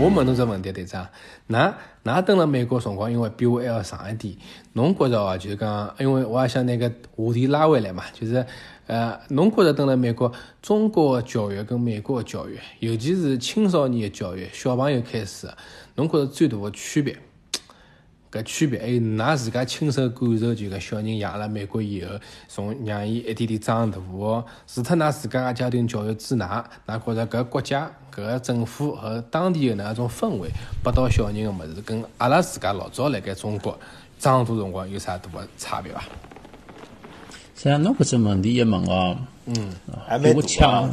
[0.00, 1.06] 我问侬只问题，队长，
[1.48, 1.72] 㑚
[2.04, 4.36] 㑚蹲辣美国辰光，因为比我还要长一点，
[4.74, 8.44] 侬觉着哦，就是讲，因为我也想拿个话题拉回来嘛，就是
[8.86, 15.48] 呃，侬觉着蹲辣美国，中国个教育跟美国的教育，尤其是青少年的教育，小朋友开始，
[15.94, 17.16] 侬觉着最大的区别？
[18.30, 22.10] 搿区别，还有㑚自家亲身感受，就搿小人养辣美国以后，
[22.48, 30.48] 从让伊一点点长大哦，除脱㑚自家个家庭教育之外，㑚觉着搿国家、搿个政府和当地的那种氛围，
[30.84, 33.76] 拨到小人个物事，跟阿拉自家老早辣盖中国
[34.18, 36.04] 长大辰光有啥大个差别伐？
[37.54, 39.70] 像侬搿只问题一问哦，嗯，
[40.20, 40.90] 比我抢，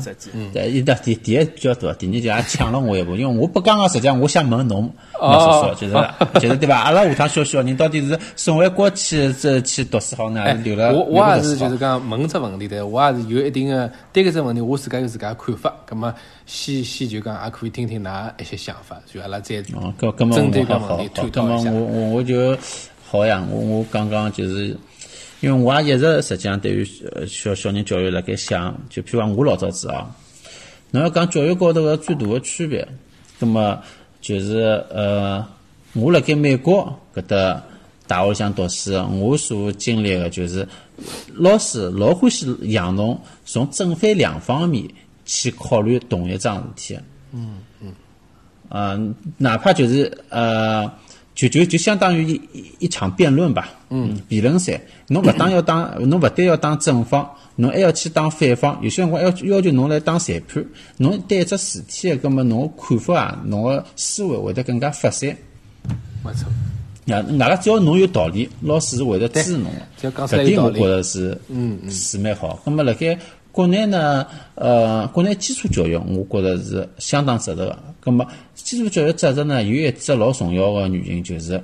[0.53, 4.81] 对，一的第第一比较多，第二就也抢了我一步，因为我不刚刚，实际上我想问侬，
[5.19, 6.77] 侬说说，就是就是对伐？
[6.77, 10.93] 阿拉下趟小小人到底是送回国去这去读书好呢，还是留了？
[10.93, 15.73] 我我也是就是讲问只问题的，我也是有一定的对搿只问题，我自家有自家看法。
[15.87, 16.13] 葛末
[16.45, 19.73] 先先就讲，也可以听听㑚一些想法，就阿拉再针
[20.51, 21.71] 对搿问题探讨一下。
[21.71, 22.55] 我我我就
[23.09, 24.77] 好呀，我我刚刚就是。
[25.41, 26.87] 因为我也一直实际上对于
[27.27, 30.15] 小小人教育辣盖想，就譬如讲我老早子啊，
[30.91, 32.87] 侬要讲教育高头个最大个区别，
[33.39, 33.81] 那么
[34.21, 34.59] 就是
[34.91, 35.43] 呃，
[35.93, 37.63] 我辣盖美国搿搭
[38.05, 40.67] 大学里向读书，我所经历个就是
[41.33, 44.87] 老师老欢喜让侬从正反两方面
[45.25, 46.99] 去考虑同一桩事体。
[47.33, 47.93] 嗯嗯。
[48.69, 48.95] 啊，
[49.37, 50.91] 哪怕就是呃。
[51.33, 58.77] 就就就相当于一一场辩论吧，嗯，辩论赛，侬勿当要当，侬勿但要当正方，侬还要去当反方。
[58.81, 60.63] 有些辰光要要求侬来当裁判，
[60.97, 65.35] 侬对一只事体个，葛末侬看法啊，侬个思维会得更加发散。
[66.23, 66.47] 没错。
[67.05, 69.71] 呀，外个只要侬有道理，老师是会得支持侬
[70.01, 70.11] 个。
[70.27, 72.59] 搿点我觉着是，嗯嗯，是蛮好。
[72.63, 73.17] 葛末辣盖
[73.51, 77.79] 国内呢，呃，国内基础教育，我觉着是相当值得个。
[77.99, 81.61] 葛么基础教育值得呢，有一只老重要个原因就是，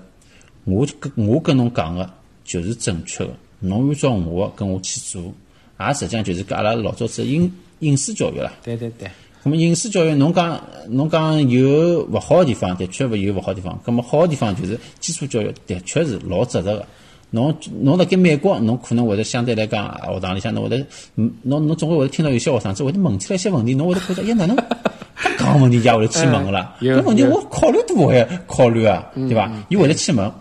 [0.65, 2.09] 我跟我跟侬讲个
[2.43, 5.33] 就是正确个，侬按照我跟我去做，
[5.79, 8.51] 也实际上就是跟阿拉老早子隐隐私教育啦。
[8.63, 9.09] 对对对。
[9.43, 13.79] 葛末隐私教育，侬讲侬讲有勿好个地方，的确勿有勿好地方。
[13.85, 16.85] 葛末好个地方就是基础教育的确是老值得个。
[17.29, 26.75] 侬侬辣盖美国，侬可能会得相对来讲，学堂里向侬会得，嗯，侬侬总归会得听到有些学生子会得问起来一些问题，侬会得觉得，哎，哪能搿讲问题也会得去问个啦？
[26.81, 29.51] 搿问题我考虑都勿会考虑啊，对伐？
[29.69, 30.31] 伊会得去问，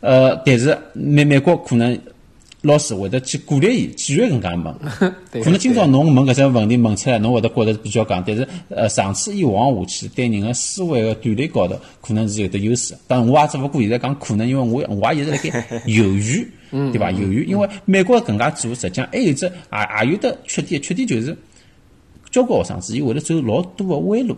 [0.00, 1.98] 呃，但是美美国可能。
[2.66, 5.42] 老师会得去鼓励伊，继续搿能介问。
[5.44, 12.94] 可能今朝侬问搿只问题问出来，侬会得觉得比较戆，但是呃，长此以往下去，对人个思维个锻炼高头，可能是有得优势。
[13.06, 17.10] 但我也只勿过现在讲可能，因为我 我也一直辣盖犹豫，对伐？
[17.10, 21.36] 犹豫，因为美国搿能介做，实际上还有只也也有得缺点，缺点就是
[22.30, 24.36] 交关学生子伊会得走老多个弯路，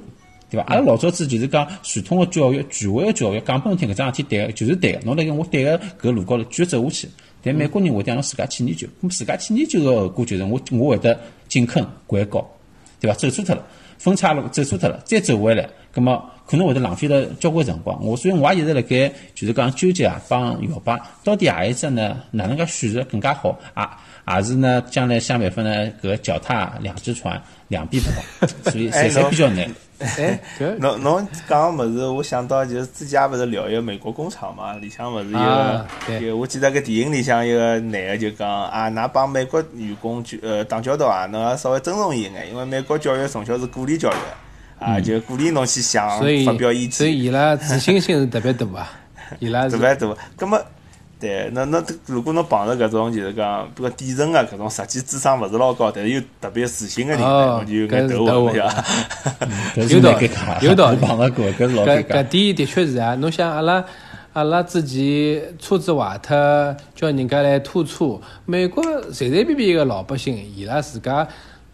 [0.51, 0.65] 对伐？
[0.67, 7.09] 阿拉老早子就是讲传统个教育、权威个教育，讲拨侬听搿桩事体对个，就是对个，侬辣盖我对个搿路高头继续走下去。
[7.43, 12.45] 但美国人会得让侬自家去研究，咁自家去研究个后果就是我我会得进坑掼高，
[13.01, 13.17] 对伐？
[13.17, 13.63] 走错脱了，
[13.99, 18.03] 分岔路走错脱了，再走回来，咁么可能会得浪费了交关辰光。
[18.05, 22.21] 我所以我也一直辣盖就是讲纠结啊，帮摇摆，到底何一只呢？
[22.33, 23.57] 哪能介选择更加好？
[23.75, 24.83] 啊，还是呢？
[24.91, 25.93] 将来想办法呢？
[26.03, 29.71] 搿脚踏两只船，两臂跑，所以 实在比较难。
[29.99, 30.39] 哎，
[30.79, 35.31] 侬侬讲个物事，我想到就是之前勿是聊一个美国工厂嘛，里向勿是
[36.21, 46.09] 有有，我记得个电影里向一个男个就讲啊，㑚帮美国员工就呃打交道啊，侬要稍微尊重伊一眼，因为美国教育从小是鼓励教育，啊，就鼓励侬去想
[46.45, 48.91] 发表意见，所以伊拉自信心是特别大啊，
[49.41, 50.61] 伊拉特别大，葛么。
[51.21, 58.85] 对，那那如果侬碰着搿种就是讲，比如底层个搿种实际智商勿是老高，但是又特别自信个人，侬就 有眼头昏，对伐？
[59.89, 60.31] 有道理，
[60.67, 60.97] 有道理。
[60.99, 62.19] 碰着过，搿是老尴尬。
[62.19, 63.85] 搿点的确是啊，侬想阿拉
[64.33, 66.37] 阿拉之前车子坏脱，
[66.95, 71.27] 叫人家来拖车，美国随随便便一个老百姓，伊拉自家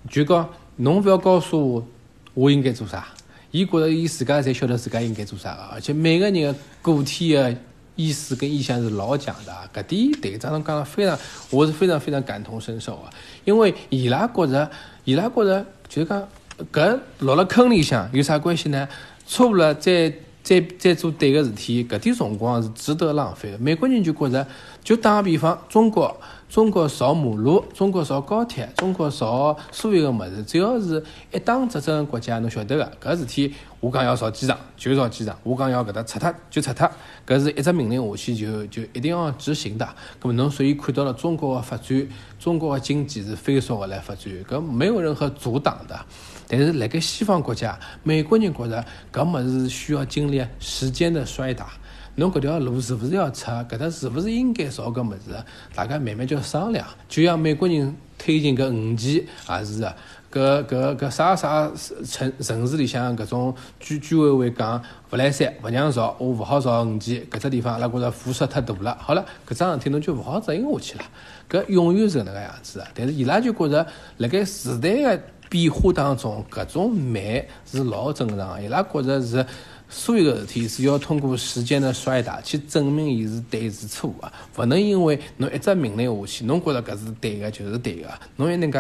[0.09, 1.87] 就讲，侬勿要告诉我
[2.33, 3.09] 我应该做啥，
[3.51, 7.55] 伊觉着伊自家侪晓得自家应该做啥个，而且每个人个个体个。
[7.97, 9.69] 意思跟意向是老讲的啊！
[9.73, 11.19] 搿点队长侬讲了非常，
[11.51, 13.11] 我是非常非常感同身受啊！
[13.45, 14.71] 因为伊拉觉着，
[15.05, 16.29] 伊拉觉着就是讲，
[16.73, 18.89] 搿落了坑里向有啥关系呢？
[19.27, 20.13] 错误了再
[20.45, 23.59] 再再做对个事体，搿点辰光是值得浪费的。
[23.59, 24.47] 美国人就觉着
[24.85, 26.17] 就打个比方，中国。
[26.47, 31.03] 中国造马路，中国造高铁，中国造所有个物事，只要是
[31.33, 36.89] 一党执政国家，侬晓得个，搿事体我讲要造机场就造机场，我讲要搿搭拆脱就拆脱，
[37.27, 39.85] 搿是一只命令下去就就一定要执行的。
[40.23, 42.07] 搿么侬所以看到了中国个发展，
[42.39, 45.99] 中国个经济是飞速个来发展，搿没有任何阻挡的。
[46.47, 51.69] 但是辣盖西方国家，美国人觉着搿物事需要经历时间的衰打。
[52.17, 53.65] 侬搿条路是勿是要拆？
[53.69, 55.35] 搿搭是勿是应该造搿物事？
[55.75, 56.87] 大家慢慢叫商量。
[57.09, 59.97] 就像美国人推进搿五 G 也是个，
[60.33, 61.69] 搿搿搿啥啥
[62.09, 64.81] 城城市里向搿种居居委会讲
[65.11, 67.27] 勿来三，勿让造，我勿好造五 G。
[67.29, 68.97] 搿只地方阿拉觉着辐射太大了。
[69.01, 71.05] 好了，搿桩事体侬就勿好执行下去了。
[71.51, 72.85] 搿永远是搿能个样子。
[72.95, 73.85] 但是伊拉就觉着
[74.19, 75.23] 辣盖时代个
[75.55, 77.23] 变化当中，搿种慢
[77.65, 78.61] 是老正常。
[78.61, 79.47] 伊拉觉着是。
[79.87, 88.79] 所有个事体是要通过时间的衰打去证明伊是对是错啊，勿能因为侬一只命令下去，侬觉着搿是对个就是对个，侬一能介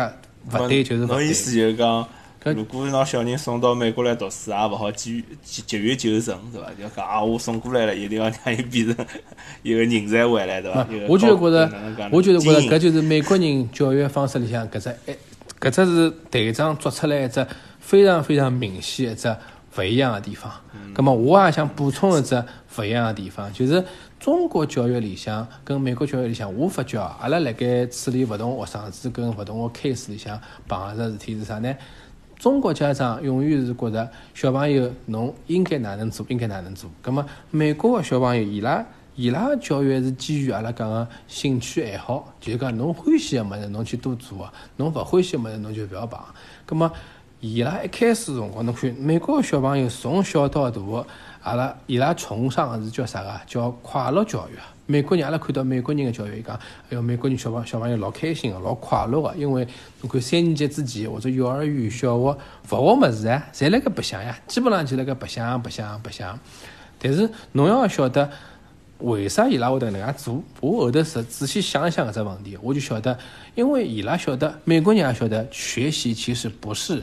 [0.51, 1.17] 勿对就是勿对。
[1.17, 2.09] 侬意思就是讲，
[2.43, 6.69] 如果拿小人送到美国来读书，也勿好急急急于求成，对伐？
[6.71, 9.07] 就讲啊，我送过来了，一定要让伊变成
[9.63, 10.85] 一个人才回来，对伐？
[11.07, 11.71] 我就觉着，
[12.11, 15.13] 我就觉着搿就是美国人教育方式里向搿只一，
[15.71, 17.47] 搿只是队长做出来一只
[17.81, 19.35] 非常非常明显一只。
[19.77, 20.53] 勿一样的地方，
[20.95, 22.41] 咁么我也想补充一只
[22.79, 23.85] 勿一样的地方，就是
[24.21, 31.75] 中国教育里向跟美国教育里向，我发觉阿拉辣盖处理勿同学生子跟勿同个 case 里向碰着事体是啥呢？
[32.39, 36.89] 中国家长永远是觉着小朋友侬应该哪能做，应该哪能做。
[37.03, 46.19] 咁么美国个小朋友伊拉伊拉个教育是基于阿拉讲个兴趣爱好，就是讲侬欢喜个物事侬去多做，侬勿欢喜个物事侬就勿要碰。
[46.69, 46.91] 咁么
[47.41, 50.81] 伊拉一开始辰光，侬看美国个小朋友从小到大，
[51.43, 53.41] 阿拉伊拉崇尚个是叫啥个？
[53.47, 54.59] 叫快乐教育。
[54.87, 56.61] 美国人阿拉看到美国人个教育，伊讲，哎
[56.91, 59.65] 哟，美国人小朋小朋友老开心个，老快乐个，因为
[60.01, 62.37] 侬看三年级之前或者幼儿园、小学勿
[62.69, 66.37] 学物事啊，侪辣盖白相呀，基本上就辣盖白相、白相、白相。
[66.99, 68.31] 但是侬要晓得，
[68.99, 70.43] 为啥伊拉会得能介做？
[70.61, 73.19] 我后头是仔细想一想搿只问题，我就晓得，
[73.55, 77.03] 因为伊拉晓得，美国人也晓得，学习其实不是。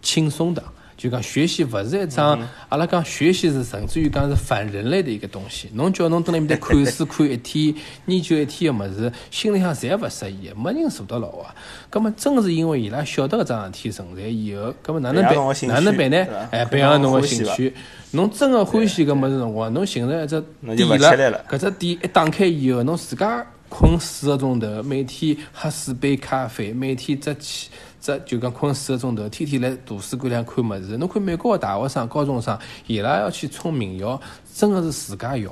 [0.00, 0.60] 轻松的，
[0.96, 5.68] 就讲学习勿是一桩，阿拉讲学习是甚至于讲是反人类的一个东西。
[5.74, 7.74] 侬叫侬蹲辣面搭看书看一天，
[8.06, 11.54] 研究一天个物事，心里向侪勿适意，没人坐得牢啊。
[11.90, 15.34] 葛么正是因为伊拉晓得搿桩事体存在以后，葛么哪能办？
[15.68, 16.26] 哪能办呢？
[16.50, 17.74] 哎，培养侬个兴趣。
[18.12, 20.40] 侬真个欢喜搿物事辰光，侬形成一只
[20.76, 20.88] 点
[21.32, 21.44] 了。
[21.48, 27.70] 搿只点一打开以后，侬自家困四个钟头，每天喝四杯咖啡，每天只起。
[28.02, 30.96] 这就讲困四个钟头，天天来图书馆里看物事。
[30.96, 32.58] 侬看美国个大学生、高中生，
[32.88, 34.20] 伊拉要去冲名校，
[34.52, 35.48] 真个是自家要，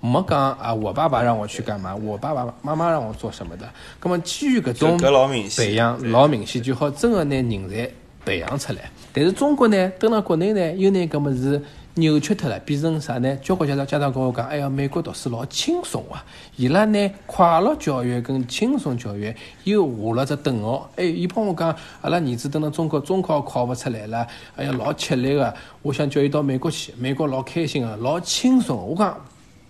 [0.00, 3.68] 没讲啊，我爸爸让我去干嘛，我爸爸妈妈让我做什么的。
[4.00, 4.96] 那么基于搿种
[5.56, 7.90] 培养，老明显就好，真个拿人才
[8.24, 8.88] 培养出来。
[9.12, 11.60] 但是中国呢，蹲辣国内呢，又拿搿物事。
[11.98, 13.36] 扭曲脱了，变成啥呢？
[13.42, 16.24] 交关家长家长跟我讲，哎呀，美国读书老轻松啊！
[16.56, 19.34] 伊拉呢，快乐教育跟轻松教育
[19.64, 20.88] 又画了只等号。
[20.96, 25.52] 哎，伊帮我讲，阿拉儿子等到中国中考考勿出来了，哎呀，老吃力个。
[25.82, 28.76] 我想叫伊到美国去，美国老开心个，老轻松。
[28.76, 29.18] 我讲。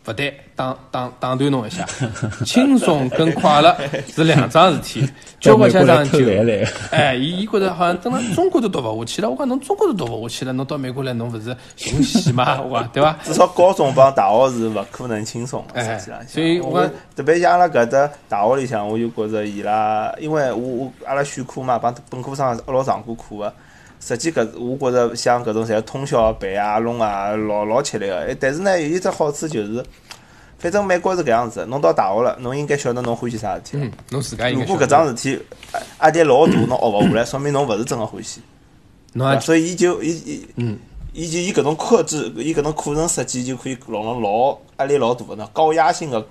[0.09, 1.85] 不对，打打打断侬一下，
[2.43, 3.77] 轻松跟快乐
[4.11, 5.07] 是两桩事体。
[5.39, 6.19] 交关家长就
[6.91, 9.29] 哎，伊伊觉着好像等到中国都读勿下去了。
[9.29, 12.59] 我讲侬中国都读勿下去了，侬到美国来，侬勿是寻死吗？
[12.63, 13.19] 我讲对伐？
[13.23, 15.63] 至少高中帮大学是勿可能轻松。
[15.75, 23.53] 哎，所以我讲特别像阿拉搿搭大学里向，我就觉着伊拉，因为我我阿拉选课嘛，帮本科生一老上过课个。
[24.01, 28.27] 实际搿，我觉着像搿种侪通宵背啊、弄啊，老老吃力个。
[28.27, 29.85] 哎，但是呢，有一只好处就是，
[30.59, 33.71] 反正美国是搿样子，侬到大学了，侬应该晓得侬欢喜啥事体。
[33.75, 35.43] 嗯，侬自家如果搿桩事体
[36.01, 38.41] 压力老大，侬学勿下来，说明侬勿是真个欢喜。
[39.15, 40.79] 侬所以伊就伊伊，嗯，
[41.13, 46.25] 伊就伊搿种克制，伊搿种课程设计就可以弄了老压力老大个呢，高压性个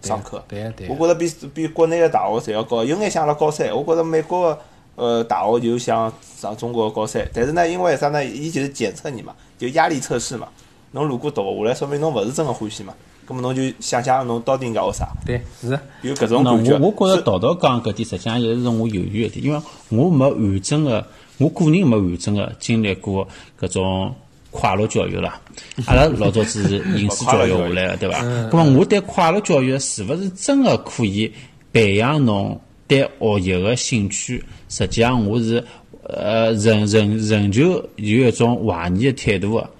[0.00, 0.42] 上课。
[0.48, 0.88] 对对。
[0.88, 3.68] 我觉着比比国内个大学侪要高，有眼像阿拉高三。
[3.70, 4.58] 我觉着美国个。
[5.02, 8.24] 呃，大学就想上中国高三，但是呢，因为啥呢？
[8.24, 10.46] 伊就是检测你嘛，就压力测试嘛。
[10.92, 12.94] 侬如果读勿下来，说明侬勿是真个欢喜嘛。
[13.26, 15.08] 咁么侬就想想侬到底应该学啥？
[15.26, 16.78] 对，是有搿种感觉。
[16.78, 21.04] 我我觉着道道讲搿点，实际上也是我犹豫一点，因为我没完整个，
[21.38, 23.26] 我个人没完整个经历过
[23.60, 24.14] 搿种
[24.52, 25.40] 快乐教育啦。
[25.86, 28.22] 阿拉老早子是应试教育下来个，对伐？
[28.50, 31.32] 咁么我对快乐教育是勿是真个可以
[31.72, 32.60] 培养侬？
[32.88, 35.62] 对学习个兴趣，实际上我是
[36.02, 39.70] 呃，仍仍仍旧有一种怀疑的态度个，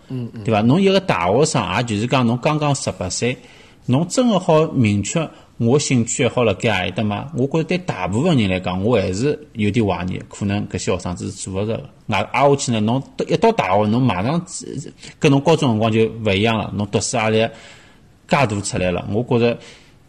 [0.44, 0.60] 对伐？
[0.60, 3.34] 侬一个大学生，也就是讲侬刚刚十八岁，
[3.86, 7.32] 侬真个好明确我兴趣爱好辣盖何里搭嘛？
[7.34, 11.90] 我觉着对大部分人来讲，我还是有点怀疑，可能搿些学生子是做勿着个。
[12.08, 14.44] 挨挨下去呢，侬一到大学，侬马上
[15.18, 17.48] 跟侬高中辰光就勿一样了，侬读书压力介
[18.28, 19.08] 大出来了。
[19.10, 19.58] 我觉着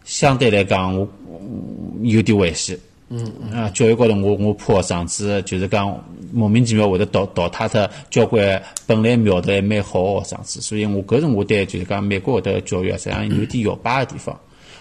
[0.04, 1.08] 相对来讲，我
[2.02, 2.78] 有点危险。
[3.10, 14.38] 嗯啊，教育高头，我我怕学生子就是讲莫名其妙会得淘淘汰脱交关本来苗头还蛮好个学生子，所以我搿是我对就是讲美国搿搭教育实际上有点摇摆个地方。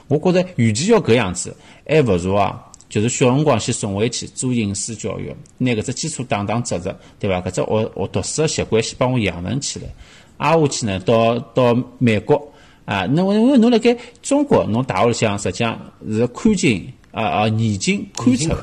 [0.08, 1.56] 我觉着与其要搿样子，
[1.88, 7.42] 还勿如啊，就是小辰光先送回去做应试教育，拿搿只基础打打扎实，对伐？
[7.42, 9.86] 搿只学学读书个习惯先帮我养成起来。
[10.38, 12.52] 挨下去呢，到到美国
[12.86, 18.54] 啊，侬因为侬辣盖中国，侬大学里向实际上是看紧啊啊眼睛看出，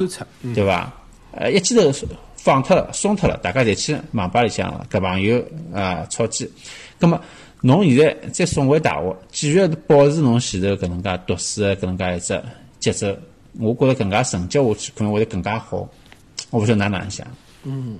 [0.54, 0.92] 对伐？
[1.32, 1.90] 呃，一记头
[2.36, 5.42] 放脱了，松脱了，大家侪去网吧里向搿朋友
[5.72, 6.50] 啊炒机，
[6.98, 7.18] 葛末。
[7.62, 12.42] 侬现在再送回大学，继续保持侬前头搿能介读书个搿能介一只
[12.78, 13.14] 节奏，
[13.58, 15.86] 我觉着更加成绩下去可能会得更加好。
[16.48, 17.26] 我勿晓得哪能想。
[17.64, 17.98] 嗯，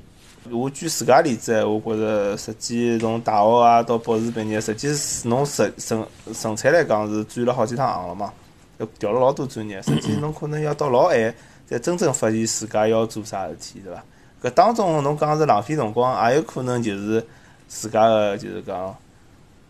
[0.51, 8.33] 我举自家例子，我觉着实际从大学啊到博士毕业，实际是侬成成成才来讲是转了好几趟行了嘛，
[8.81, 9.81] 要调了老多专业。
[9.83, 11.35] 甚至侬可能要到老晚
[11.69, 14.03] 才真正发现自家要做啥事体，对伐？
[14.43, 17.25] 搿当中侬讲是浪费辰光，也有可能就是
[17.69, 18.93] 自家个就是讲。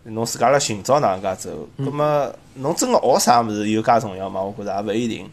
[0.04, 4.40] 侬自家辣寻找哪能介走，葛末侬真个学啥物事有介重要吗？
[4.40, 5.28] 我觉着也勿一定。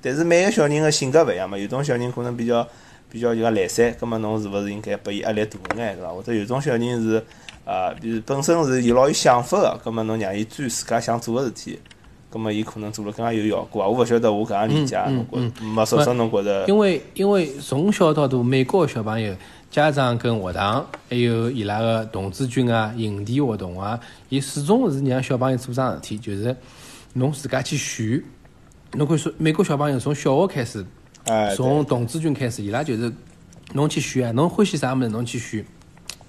[0.00, 2.66] 但是每个小人个性格勿一样嘛，有种小人可能比较
[3.10, 6.08] 比较就讲懒散，葛末侬是勿是应该拨伊压力大眼，对伐？
[6.08, 7.22] 或者有种小人是
[7.66, 11.78] 啊，比如本身是有老有想法个，葛末侬让伊做自家想做个事体，
[12.30, 13.88] 葛末伊可能做了更加有效果啊！
[13.88, 16.66] 我勿晓得我搿样理解，侬觉没说说侬觉着？
[16.66, 19.34] 因为因为从小到大，美国个小朋友。
[19.68, 23.98] 家长跟学堂，还有伊拉个童子军啊、营地活动啊，
[24.30, 26.56] 伊始终是让小朋友做桩事体，就是
[27.12, 28.22] 侬自家去选。
[28.92, 30.86] 侬可以说，美国小朋友从小学开始，
[31.56, 33.12] 从童子军开始，伊拉就是
[33.74, 35.62] 侬去选啊，侬欢喜啥物事，侬去选。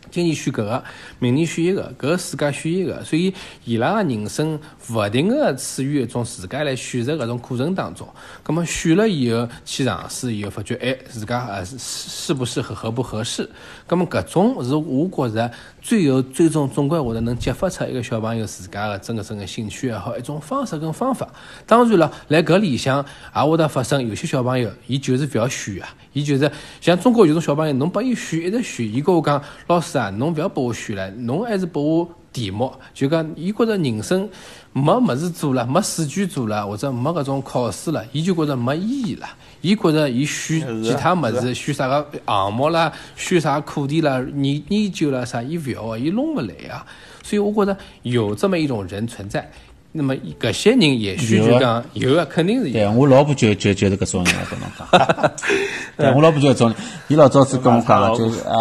[0.10, 0.84] 今年选搿个，
[1.20, 3.34] 明年选一个，搿个世界选一个，所以
[3.66, 4.60] 伊拉个人生
[4.90, 8.08] 勿停个处于一种自家来选择搿种过程当中。
[8.44, 13.50] 葛末选了以后去尝试以后，发觉哎，自家呃适适不适合，合不合适？
[13.86, 21.28] 葛末搿种是我觉着最后最终总归会得能激发出一个小朋友自家个真个真个兴趣爱好一种方式跟方法。
[21.66, 26.50] 当然了，辣搿里向也会得发生有些小朋友，伊就是勿要选啊，伊就是
[26.80, 29.97] 像中国有种小朋友，侬拨伊选一直选，伊跟我讲老师。
[29.98, 32.72] 啊，侬勿要拨我选了，侬还是拨我题目。
[32.94, 34.30] 就讲，伊觉着人生
[34.74, 39.27] 没物事做了，没试卷做了，或者没搿种考试了，伊就觉着没意义了。
[39.62, 46.86] 伊觉着伊选其他物事，选啥个项目啦，选啥课题啦，研研究啦啥，伊勿要啊，伊弄勿来啊。
[47.24, 49.51] 所以我觉着有这么一种人存在。
[49.98, 52.74] 那么搿些人也许就讲有啊，肯定是有。
[52.74, 55.32] 对我老婆就就就是搿种人，我跟侬讲。
[55.98, 56.74] 对我老婆就搿种，
[57.08, 58.54] 伊老早子跟我讲， 就是啊，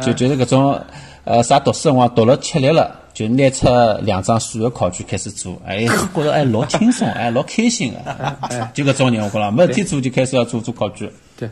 [0.00, 0.80] 就就是搿种
[1.24, 3.66] 呃啥读书辰光读了吃力了，就拿出
[4.02, 7.92] 两张数学考卷开始做，哎，觉着哎老轻松，哎老开心
[8.48, 11.10] 个，就搿种人我讲了，没事体做就开始要做做考卷。
[11.36, 11.50] 对。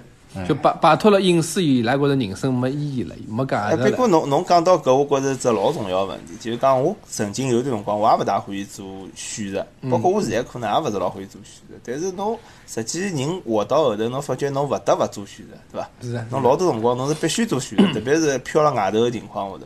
[0.49, 3.91] 就摆摆脱了隐私，伊拉觉着人生没意义了，没价值了。
[3.91, 11.75] 不过侬侬讲到搿，我觉着只老重要问题，就是讲我曾经有段辰光，我也勿大欢喜做选择，包括我现在可能也勿是老欢喜做选择。
[11.85, 12.37] 但是侬
[12.67, 15.89] 实际人活到后头，侬发觉侬勿得勿做选择，对伐？
[16.03, 16.27] 是啊。
[16.31, 19.65] 侬老多辰光侬是必须做选择， 特别是飘辣外头个情况下头。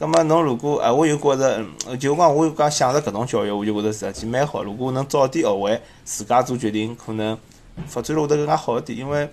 [0.00, 1.64] 葛末侬如果哎，我又觉着，
[1.96, 4.64] 就讲我讲想着搿种教育，我就觉着实际蛮好。
[4.64, 7.38] 如果能早点学会自家做决定，可能
[7.86, 9.30] 发展会得更加好一点，因为。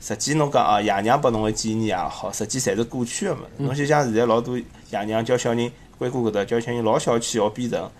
[0.00, 3.42] 实际侬讲啊，爷娘拨侬个建议也好，实际侪是过去个物事。
[3.58, 7.90] 侬就像现在老多爷娘教小人，关过搿搭教小人老小去学编程。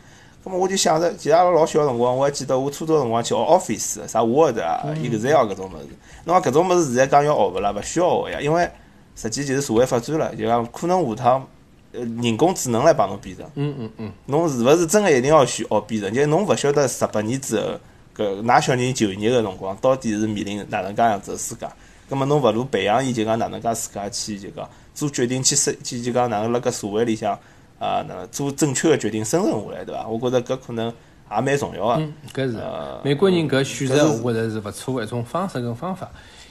[0.45, 5.89] 葛末我就想着，其实阿拉老小辰光，我还记得我初中辰光去学 Office，啥 Word 啊、Excel 搿种物事。
[6.25, 7.73] 侬讲搿种物事现在讲要学勿啦？
[7.73, 8.69] 勿需要学呀，因为
[9.17, 11.49] 实际就是社会发展了，就讲可能下趟
[11.93, 13.47] 呃人工智能来帮侬编程。
[13.55, 14.13] 嗯嗯嗯。
[14.27, 16.13] 侬是勿是真个一定要学学编程？
[16.13, 17.67] 就侬勿晓得十八年之后，
[18.15, 21.67] 搿㑚小人就业个辰光，到底是面临哪能介样子个世界？
[22.09, 27.33] 葛末侬勿如培养伊，就讲哪能介自家去就讲做决定，去生去就讲哪能辣搿社会里向
[27.79, 30.07] 啊，哪能做正确个决定，生存下来，对伐？
[30.07, 30.93] 我觉着搿可能
[31.31, 31.95] 也蛮重要个。
[31.95, 32.59] 嗯，搿是
[33.03, 36.11] 美国人搿选择，我觉着是勿错个一种方式跟方法，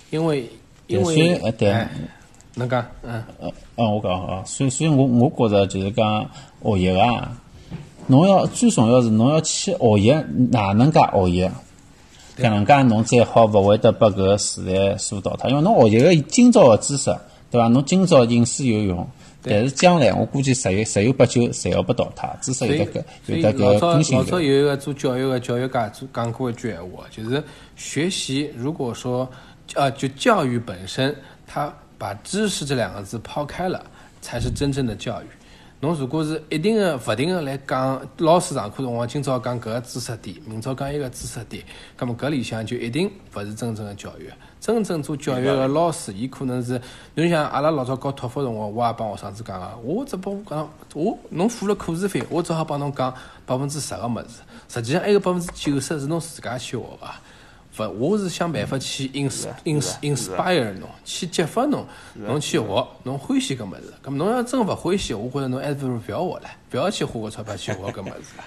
[0.10, 0.50] 因为
[0.88, 1.88] 因为对，
[2.56, 6.30] 侬讲嗯嗯我讲啊，所以所以我我觉着就是讲
[6.62, 7.32] 学习啊，
[8.08, 10.12] 侬要最重要是侬要去学习
[10.52, 11.50] 哪能介学习。
[12.38, 17.16] 搿能介侬再好勿会得把搿个时代所淘汰，因为侬学习个今朝个知识，
[17.52, 17.68] 对伐？
[17.68, 19.08] 侬今朝应试有用，
[19.44, 27.44] 但是将来我估计十有十有八九，侪要被淘汰，知识有得个有得个更新老早有一个做教育个教育家做讲过一句闲话，就是
[27.76, 29.30] 学习如果说
[29.76, 33.86] 呃就教育本身，他把知识这两个字抛开了，
[34.22, 35.26] 才是真正的教育。
[35.84, 41.62] 侬如果是一定的、勿停的来讲，老师上课辰光今朝讲搿个知识点，明朝讲一个知识点，
[41.98, 44.32] 葛末搿里向就一定勿是真正的教育。
[44.62, 46.82] 真正做教育的老师，伊可能是，
[47.16, 53.14] 侬像阿拉老早搞托福辰光，我也帮学生子讲个，我只帮讲，我侬付了课时费，我只好帮侬讲
[53.46, 57.10] 百分之十个物事，实际上还有百分之九十是侬自家去学个。
[57.78, 63.94] 勿，我是想办法去 ins ins inspire 侬，去激发侬，侬去学，侬欢喜搿物事。
[64.06, 68.44] 咁侬要真勿欢喜，我觉着侬还是勿要学了，勿要去花个钞票去学搿物事了。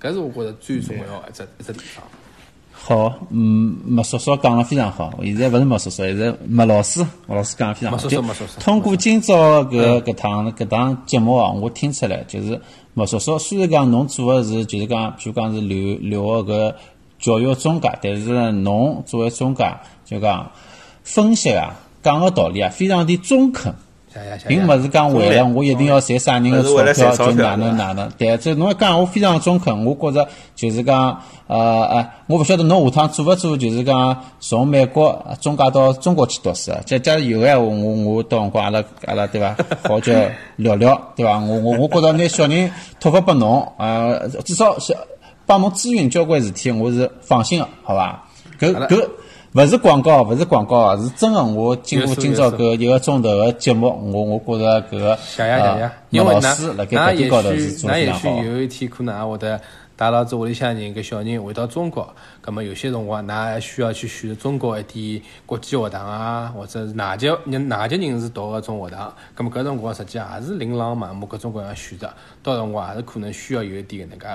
[0.00, 2.04] 搿是我觉着最重要一只一只地方。
[2.72, 5.18] 好，嗯，麦叔叔讲了非常好。
[5.22, 8.08] 现在勿是麦叔叔，现在麦老师，麦老师讲了非常好。
[8.60, 12.60] 通过今朝搿搿趟搿档节目啊，我听出来就是
[12.94, 16.74] 麦叔叔虽然讲侬做的是就是讲，譬如讲是留留学搿。
[17.18, 19.64] 教育中介，但是侬作为中介，
[20.04, 20.50] 就讲
[21.02, 23.74] 分析啊，讲个道理啊，非常的中肯，
[24.46, 28.10] 并勿是讲为了我一定要赚啥人的钞票就哪能哪能。
[28.18, 36.80] 但是侬讲我非常中肯，我觉着就是讲，呃呃，我勿晓得侬下趟做勿做，就是讲从美国中介到中国去读书啊。
[36.84, 39.56] 假假如有个闲话，我我到辰光阿拉阿拉对伐？
[39.88, 40.12] 好叫
[40.56, 41.38] 聊聊对伐？
[41.38, 42.70] 我我我觉着拿小人
[43.00, 44.12] 托付拨侬啊，
[44.44, 44.96] 至少是。
[45.46, 48.22] 帮侬咨询交关事体，我是放心个，好伐？
[48.58, 49.08] 搿搿
[49.52, 51.42] 勿是广告，勿是广告，是真个。
[51.42, 58.00] 我经过今朝搿一个钟头个节目，我我觉着搿个呃，因为师辣盖搿点高头是做得好。
[58.00, 59.58] 那也许有一天可能也会得
[59.94, 62.06] 带牢子屋里向人搿小人回到中国，
[62.42, 72.12] 葛末有些辰光，㑚还需要去选择中国一点国际学堂啊，或者是哪级人哪级人士读搿种学堂，葛末搿辰光实际也是琳琅满目，各种各样选择。
[72.42, 74.26] 到辰光也是可能需要有一点搿能介。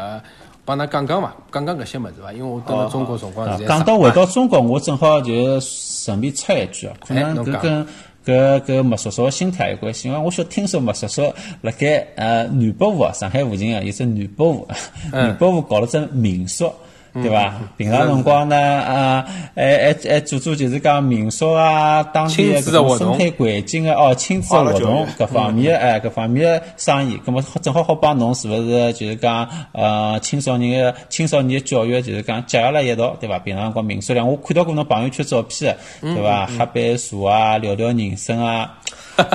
[0.76, 2.32] 帮㑚讲讲伐，讲讲搿些物事伐？
[2.32, 7.86] 因为我到了中国辰光是讲到回到中国，我正好就顺便插一句啊，可能搿跟
[8.26, 10.08] 搿搿麦叔叔心态有关系。
[10.08, 14.66] 因为我晓听说麦叔叔辣盖呃南北湖啊，上海附近啊，有只南北湖，
[15.12, 16.72] 南北湖搞了只民宿。
[17.14, 17.54] 对伐？
[17.76, 19.26] 平常辰光呢，啊，
[19.56, 28.94] 还还还做做就是讲民宿啊，当地个种生态环境啊，哦，亲子活动各方面，哎，各方面生意，咁么正好好帮侬，是勿是？
[28.94, 33.38] 就是讲，呃，青少年个青少年教育，就是讲结合了一道，对伐？
[33.40, 36.46] 平常辰光民宿里，我看到过侬朋友圈照片，对伐？
[36.46, 38.72] 喝杯茶啊，聊聊人生啊，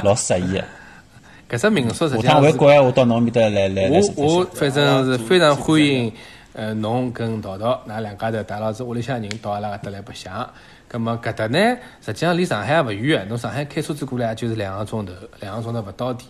[0.02, 0.62] 老适意。
[1.48, 3.90] 搿只民宿实际上，下趟回国我到侬面搭来来来。
[4.16, 6.12] 我我反正是非常欢迎。
[6.58, 10.50] 呃，侬跟桃桃，㑚两家头带牢子屋里向人到阿拉搿搭来白相。
[10.88, 11.58] 葛末搿搭呢，
[12.00, 16.26] 实际上离上海也勿远侬上海开车子过来就是两个钟头，两个钟头勿到点。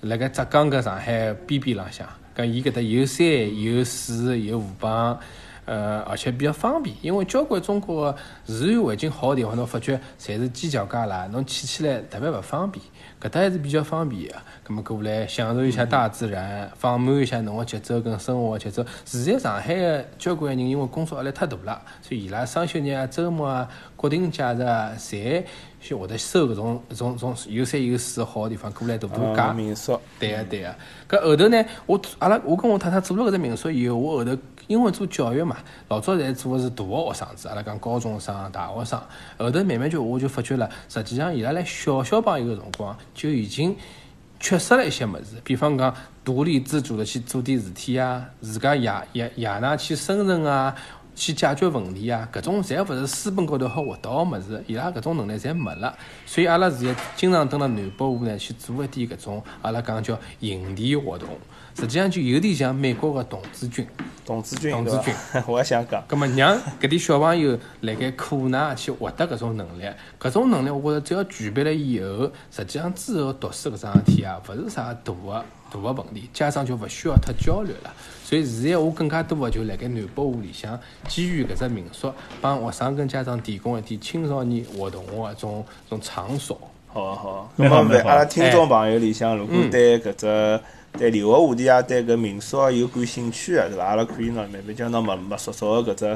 [0.00, 2.04] 辣盖浙江搿上海边边浪向，
[2.36, 3.24] 搿伊搿搭有山
[3.62, 5.16] 有水有河浜，
[5.66, 6.96] 呃，而且比较方便。
[7.00, 12.84] 因为交关中国个自然环境好个地方，侬发觉侪是犄角旮旯，侬去起来特别勿方便。
[13.22, 18.84] 搿搭还是比较方便个，葛末过来享受一下大自然，放慢一下侬个节奏跟生活个节奏。
[19.04, 25.44] 现在上海个交关人因为工作压力太大了，所以伊拉双休日啊、周末啊、国定假日啊，侪
[25.82, 29.52] 就会得收搿种、搿种、种有山有水个好个地方过来度度假。
[29.52, 30.00] 民宿。
[30.18, 31.18] 对个对个。
[31.18, 35.56] 搿后头呢，我阿拉我跟我太太做了搿只民宿以后，我后头因为做教育嘛，
[35.88, 39.02] 老早侪做个是大学学生子，阿拉讲高中生、大学生。
[39.38, 42.96] 后头慢慢就我就发觉了，实际上伊拉来小小朋友个辰光。
[43.12, 43.76] 就已经
[44.38, 45.92] 缺失了一些物事，比方讲
[46.24, 50.74] 独立自主的去做点事体啊，自家夜夜夜那去生存啊，
[51.14, 55.96] 去解决问题啊，搿种侪勿是书本高头好学到个物事，伊拉搿种能力侪没了。
[56.26, 61.28] 所以阿拉现在经常蹲辣南北湖呢去做一点搿种阿拉讲叫营地活动。
[61.74, 63.86] 实际上就有点像美国个童子军，
[64.26, 65.14] 童子军，童子军，
[65.48, 66.02] 我也想讲。
[66.06, 69.84] 葛末让搿点小朋友辣盖课内去获得搿种能力，
[70.20, 75.44] 搿种能力我觉着只要具备了以后，实际上之后读书搿桩事体啊，勿是啥大个
[75.80, 77.92] 大个问题，家长就勿需要太焦虑了。
[78.24, 86.58] 所以现在我更加多个就辣盖南北湖里向，基于搿只民宿，帮学生跟家长提供一点青少年活动个种种场所。
[86.86, 90.60] 好好，那么阿拉听众朋友里向，如果对搿只
[90.98, 93.84] 对留学话题啊，对搿民宿有感兴趣个，是伐？
[93.84, 96.06] 阿拉可以呢慢慢叫侬默默熟熟个搿只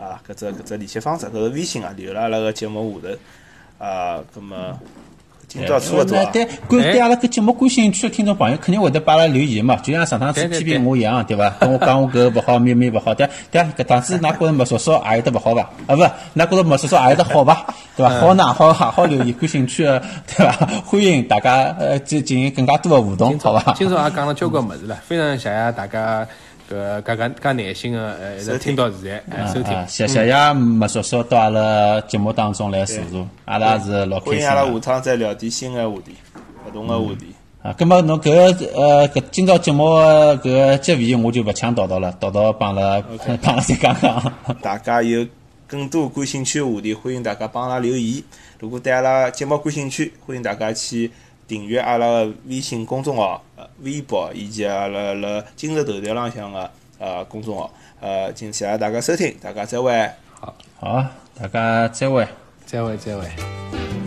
[0.00, 4.22] 啊，搿只搿只联系方式，搿个微信啊，留辣阿拉个节目下头啊。
[4.32, 4.56] 葛末
[5.50, 6.24] 今朝差勿多。
[6.32, 11.50] 对，关对阿拉搿节目感兴趣的听众朋友，肯定会得帮阿拉留言嘛，就像上趟子批评我一样，对伐？
[11.58, 15.62] 跟我讲我搿勿好，咩咩勿好，对对，搿趟子㑚觉着莫少少也有得勿好伐？
[15.88, 17.66] 啊，勿，㑚觉着莫少少也有得好伐？
[17.96, 18.20] 对伐？
[18.20, 20.52] 好哪好好好留言，感兴趣的，对伐？
[20.86, 23.72] 欢迎大家呃进进行更加多的互动，好伐？
[23.72, 26.24] 今朝也讲了交关物事了，非常谢谢大家。
[26.70, 34.32] 搿介介介耐心个，呃，一直听到现在，哎，收听，谢谢谢麦叔叔到阿拉节目当中来坐坐，阿拉是老开心。
[34.32, 36.14] 欢迎阿拉下趟再聊点新个话题，
[36.66, 37.34] 勿同个话题。
[37.62, 38.30] 啊，葛末侬搿
[38.74, 43.02] 呃搿今朝节目搿结尾我就勿抢叨叨了，叨叨帮了
[43.42, 44.32] 帮了再讲讲。
[44.62, 45.26] 大家有
[45.66, 48.22] 更多感兴趣个话题，欢迎大家帮阿拉留言。
[48.60, 51.10] 如果对阿拉节目感兴趣，欢迎大家去。
[51.50, 53.42] 订阅阿拉个微信公众号、
[53.80, 57.68] 微博以及阿拉辣今日头条浪向个呃公众号，
[58.00, 60.08] 呃，谢谢大家收听，大家再会。
[60.38, 61.04] 好，好，
[61.36, 62.24] 大家再会，
[62.64, 63.99] 再会，再会。